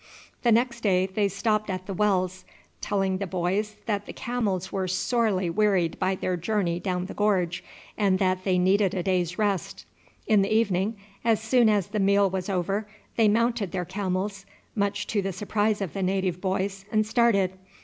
The 0.41 0.51
next 0.51 0.81
day 0.81 1.05
they 1.05 1.27
stopped 1.27 1.69
at 1.69 1.85
the 1.85 1.93
wells, 1.93 2.43
telling 2.81 3.19
the 3.19 3.27
boys 3.27 3.75
that 3.85 4.07
the 4.07 4.13
camels 4.13 4.71
were 4.71 4.87
sorely 4.87 5.47
wearied 5.47 5.99
by 5.99 6.15
their 6.15 6.35
journey 6.35 6.79
down 6.79 7.05
the 7.05 7.13
gorge, 7.13 7.63
and 7.95 8.17
that 8.17 8.43
they 8.43 8.57
needed 8.57 8.95
a 8.95 9.03
day's 9.03 9.37
rest. 9.37 9.85
In 10.25 10.41
the 10.41 10.51
evening 10.51 10.97
as 11.23 11.39
soon 11.39 11.69
as 11.69 11.85
the 11.89 11.99
meal 11.99 12.27
was 12.27 12.49
over 12.49 12.87
they 13.15 13.27
mounted 13.27 13.73
their 13.73 13.85
camels, 13.85 14.47
much 14.73 15.05
to 15.05 15.21
the 15.21 15.31
surprise 15.31 15.81
of 15.81 15.93
the 15.93 16.01
native 16.01 16.41
boys, 16.41 16.83
and 16.91 17.05
started. 17.05 17.51